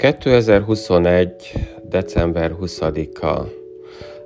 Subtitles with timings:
[0.00, 1.52] 2021.
[1.82, 3.40] december 20-a.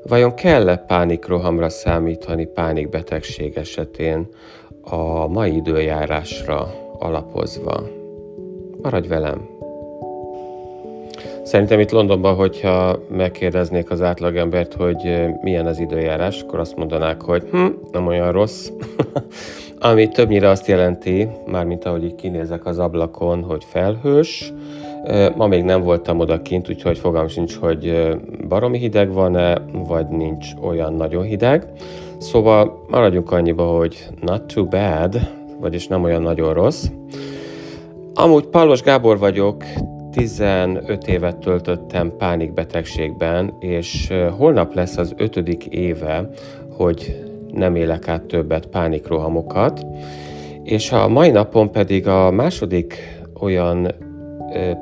[0.09, 4.29] Vajon kell-e pánikrohamra számítani pánikbetegség esetén
[4.80, 7.83] a mai időjárásra alapozva?
[8.83, 9.48] Maradj velem!
[11.43, 17.43] Szerintem itt Londonban, hogyha megkérdeznék az átlagembert, hogy milyen az időjárás, akkor azt mondanák, hogy
[17.51, 18.69] hm, nem olyan rossz.
[19.79, 24.52] Ami többnyire azt jelenti, mármint ahogy így kinézek az ablakon, hogy felhős,
[25.37, 28.09] Ma még nem voltam odakint, úgyhogy fogalm sincs, hogy
[28.49, 31.67] baromi hideg van-e, vagy nincs olyan nagyon hideg.
[32.19, 35.29] Szóval maradjunk annyiba, hogy not too bad,
[35.61, 36.87] vagyis nem olyan nagyon rossz.
[38.15, 39.65] Amúgy Pálos Gábor vagyok,
[40.13, 46.29] 15 évet töltöttem pánikbetegségben, és holnap lesz az ötödik éve,
[46.77, 49.87] hogy nem élek át többet pánikrohamokat,
[50.63, 53.89] és a mai napon pedig a második olyan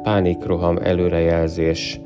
[0.02, 2.00] pánikroham előrejelzés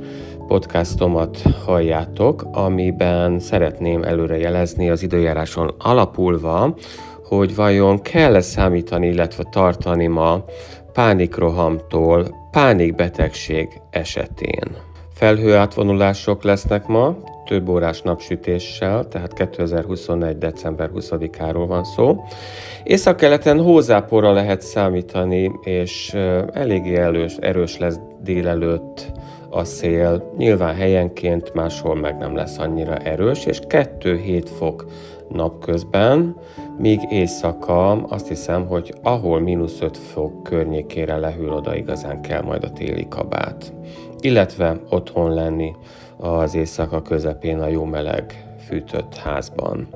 [0.47, 6.75] podcastomat halljátok, amiben szeretném előrejelezni az időjáráson alapulva,
[7.29, 10.45] hogy vajon kell-e számítani, illetve tartani ma
[10.93, 14.77] pánikrohamtól pánikbetegség esetén.
[15.15, 20.39] Felhőátvonulások lesznek ma, több órás napsütéssel, tehát 2021.
[20.39, 22.23] december 20-áról van szó.
[22.83, 26.15] Észak-keleten hózáporra lehet számítani, és
[26.53, 29.13] eléggé erős, erős lesz délelőtt
[29.51, 30.33] a szél.
[30.37, 34.87] Nyilván helyenként máshol meg nem lesz annyira erős, és 2-7 fok
[35.29, 36.37] napközben,
[36.79, 42.65] míg éjszaka azt hiszem, hogy ahol mínusz 5 fok környékére lehűl, oda igazán kell majd
[42.65, 43.73] a téli kabát.
[44.21, 45.73] Illetve otthon lenni
[46.17, 49.89] az éjszaka közepén a jó meleg fűtött házban.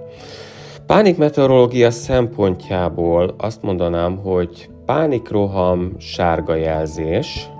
[0.86, 7.50] Pánikmeteorológia szempontjából azt mondanám, hogy pánikroham sárga jelzés,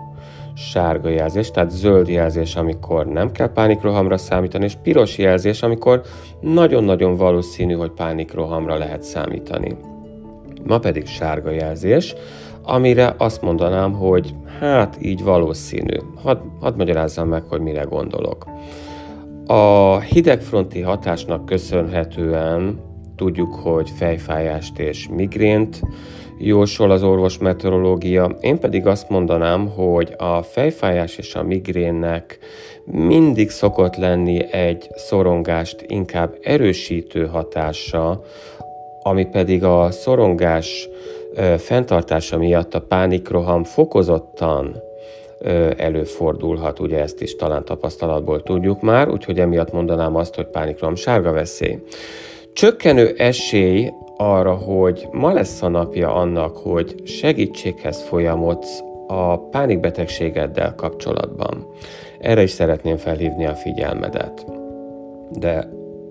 [0.55, 6.03] sárga jelzés, tehát zöld jelzés, amikor nem kell pánikrohamra számítani, és piros jelzés, amikor
[6.41, 9.77] nagyon-nagyon valószínű, hogy pánikrohamra lehet számítani.
[10.65, 12.15] Ma pedig sárga jelzés,
[12.63, 15.97] amire azt mondanám, hogy hát így valószínű.
[16.23, 18.45] Hadd had magyarázzam meg, hogy mire gondolok.
[19.47, 22.81] A hidegfronti hatásnak köszönhetően
[23.17, 25.81] tudjuk, hogy fejfájást és migrént
[26.39, 28.37] jósol az orvos meteorológia.
[28.41, 32.39] Én pedig azt mondanám, hogy a fejfájás és a migrénnek
[32.85, 38.23] mindig szokott lenni egy szorongást inkább erősítő hatása,
[39.03, 40.89] ami pedig a szorongás
[41.59, 44.83] fenntartása miatt a pánikroham fokozottan
[45.77, 51.33] előfordulhat, ugye ezt is talán tapasztalatból tudjuk már, úgyhogy emiatt mondanám azt, hogy pánikroham sárga
[51.33, 51.79] veszély.
[52.53, 61.67] Csökkenő esély arra, hogy ma lesz a napja annak, hogy segítséghez folyamodsz a pánikbetegségeddel kapcsolatban.
[62.21, 64.47] Erre is szeretném felhívni a figyelmedet.
[65.31, 65.69] De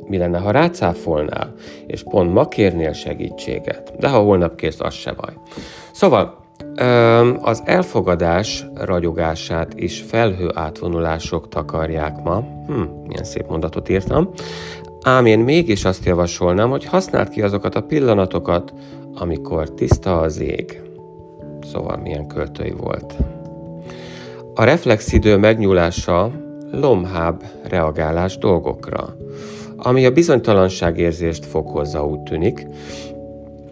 [0.09, 1.53] mi lenne, ha rácáfolnál,
[1.87, 5.33] és pont ma kérnél segítséget, de ha holnap kérsz, az se baj.
[5.91, 6.37] Szóval,
[7.41, 12.43] az elfogadás ragyogását is felhő átvonulások takarják ma.
[12.67, 14.29] Hm, milyen szép mondatot írtam.
[15.01, 18.73] Ám én mégis azt javasolnám, hogy használd ki azokat a pillanatokat,
[19.13, 20.81] amikor tiszta az ég.
[21.71, 23.15] Szóval milyen költői volt.
[24.55, 26.31] A reflexidő megnyúlása
[26.71, 29.15] lomhább reagálás dolgokra,
[29.81, 32.67] ami a bizonytalanságérzést fokozza, úgy tűnik,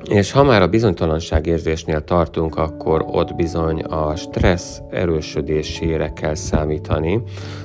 [0.10, 7.22] és ha már a bizonytalanságérzésnél tartunk, akkor ott bizony a stressz erősödésére kell számítani,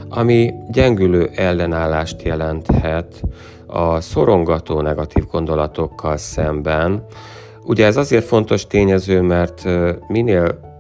[0.08, 3.22] ami gyengülő ellenállást jelenthet
[3.66, 7.04] a szorongató negatív gondolatokkal szemben.
[7.64, 9.64] Ugye ez azért fontos tényező, mert
[10.08, 10.71] minél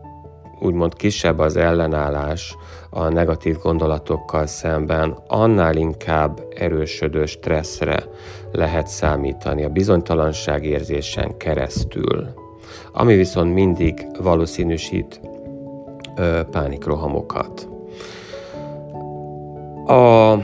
[0.62, 2.56] úgymond kisebb az ellenállás
[2.90, 8.04] a negatív gondolatokkal szemben, annál inkább erősödő stresszre
[8.52, 12.26] lehet számítani a bizonytalanság érzésen keresztül,
[12.92, 15.20] ami viszont mindig valószínűsít
[16.16, 17.68] ö, pánikrohamokat.
[19.86, 20.36] A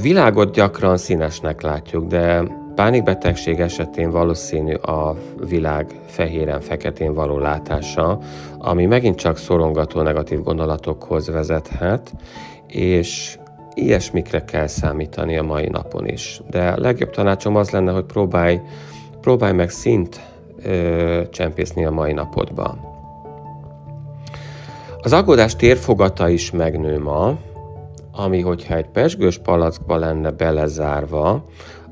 [0.00, 2.42] világot gyakran színesnek látjuk, de
[2.74, 5.16] pánikbetegség esetén valószínű a
[5.48, 8.18] világ fehéren-feketén való látása,
[8.58, 12.12] ami megint csak szorongató negatív gondolatokhoz vezethet,
[12.66, 13.38] és
[13.74, 16.40] ilyesmikre kell számítani a mai napon is.
[16.50, 18.60] De a legjobb tanácsom az lenne, hogy próbálj,
[19.20, 20.20] próbálj meg szint
[20.62, 22.92] ö, csempészni a mai napodba.
[25.00, 27.36] Az aggódás térfogata is megnő ma,
[28.12, 31.44] ami hogyha egy pesgős palackba lenne belezárva,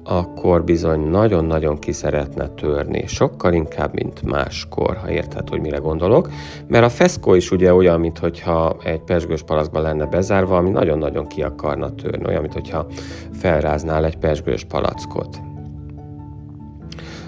[0.05, 6.29] akkor bizony nagyon-nagyon ki szeretne törni, sokkal inkább, mint máskor, ha érted, hogy mire gondolok,
[6.69, 11.43] mert a feszkó is ugye olyan, mintha egy pesgős palacban lenne bezárva, ami nagyon-nagyon ki
[11.43, 12.87] akarna törni, olyan, mintha
[13.33, 15.41] felráznál egy pesgős palackot.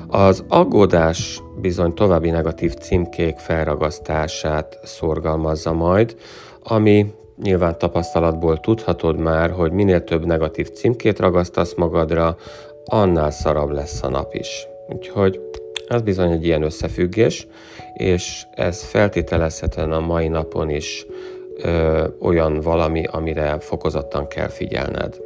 [0.06, 6.16] Az aggódás bizony további negatív címkék felragasztását szorgalmazza majd,
[6.62, 12.36] ami nyilván tapasztalatból tudhatod már, hogy minél több negatív címkét ragasztasz magadra,
[12.84, 14.66] annál szarabb lesz a nap is.
[14.88, 15.40] Úgyhogy
[15.88, 17.46] ez bizony egy ilyen összefüggés,
[17.94, 21.06] és ez feltételezhetően a mai napon is
[21.56, 25.16] ö, olyan valami, amire fokozottan kell figyelned.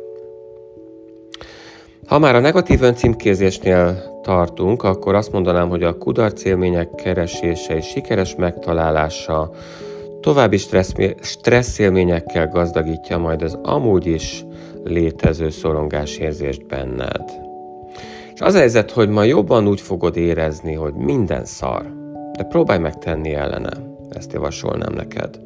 [2.06, 7.86] Ha már a negatív öncímkézésnél tartunk, akkor azt mondanám, hogy a kudarc élmények keresése és
[7.86, 9.50] sikeres megtalálása
[10.20, 14.44] további stressz, stressz élményekkel gazdagítja majd az amúgy is
[14.84, 17.46] létező szorongásérzést benned.
[18.34, 21.82] És az a helyzet, hogy ma jobban úgy fogod érezni, hogy minden szar,
[22.36, 23.70] de próbálj megtenni ellene.
[24.10, 25.40] Ezt javasolnám neked.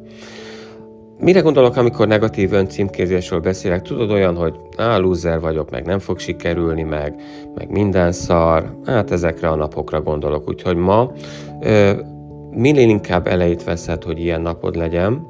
[1.19, 3.81] Mire gondolok, amikor negatív öncímkézésről beszélek?
[3.81, 7.15] Tudod olyan, hogy á, loser vagyok, meg nem fog sikerülni, meg,
[7.55, 8.77] meg minden szar.
[8.85, 10.49] Hát ezekre a napokra gondolok.
[10.49, 11.11] Úgyhogy ma
[11.61, 11.91] ö,
[12.55, 15.27] minél inkább elejét veszed, hogy ilyen napod legyen,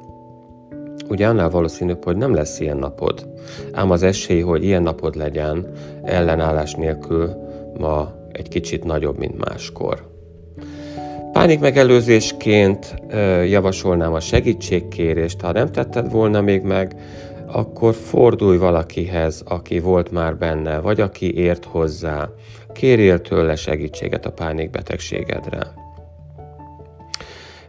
[1.09, 3.27] ugye annál valószínűbb, hogy nem lesz ilyen napod.
[3.71, 5.71] Ám az esély, hogy ilyen napod legyen,
[6.03, 7.29] ellenállás nélkül
[7.77, 10.11] ma egy kicsit nagyobb, mint máskor.
[11.31, 12.95] Pánik megelőzésként
[13.45, 15.41] javasolnám a segítségkérést.
[15.41, 16.95] Ha nem tetted volna még meg,
[17.47, 22.29] akkor fordulj valakihez, aki volt már benne, vagy aki ért hozzá.
[22.73, 25.82] Kérjél tőle segítséget a pánikbetegségedre.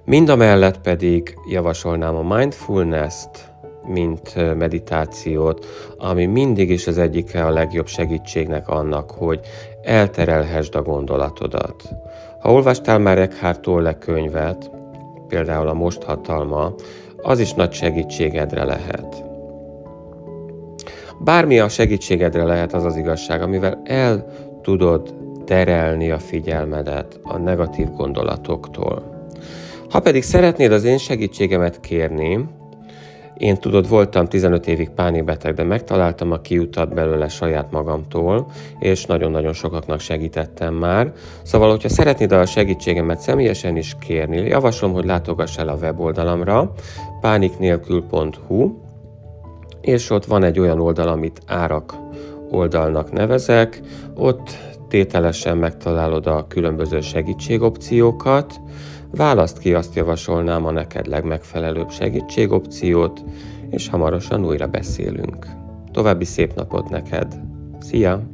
[0.06, 3.52] Mind a mellett pedig javasolnám a mindfulness-t,
[3.86, 5.66] mint meditációt,
[5.98, 9.40] ami mindig is az egyike a legjobb segítségnek annak, hogy
[9.82, 11.88] elterelhessd a gondolatodat.
[12.40, 14.70] Ha olvastál már Eckhart Tolle könyvet,
[15.28, 16.74] például a Most hatalma,
[17.22, 19.24] az is nagy segítségedre lehet.
[21.20, 24.26] Bármi a segítségedre lehet az az igazság, amivel el
[24.62, 25.14] tudod
[25.44, 29.13] terelni a figyelmedet a negatív gondolatoktól.
[29.94, 32.48] Ha pedig szeretnéd az én segítségemet kérni,
[33.36, 39.52] én tudod, voltam 15 évig pánikbeteg, de megtaláltam a kiutat belőle saját magamtól, és nagyon-nagyon
[39.52, 41.12] sokaknak segítettem már.
[41.42, 46.72] Szóval, hogyha szeretnéd a segítségemet személyesen is kérni, javaslom, hogy látogass el a weboldalamra,
[47.20, 48.72] pániknélkül.hu,
[49.80, 51.94] és ott van egy olyan oldal, amit árak
[52.50, 53.80] oldalnak nevezek,
[54.14, 54.56] ott
[54.88, 58.60] tételesen megtalálod a különböző segítségopciókat,
[59.16, 63.24] Választ ki, azt javasolnám a neked legmegfelelőbb segítségopciót,
[63.70, 65.46] és hamarosan újra beszélünk.
[65.92, 67.40] További szép napot neked!
[67.80, 68.33] Szia!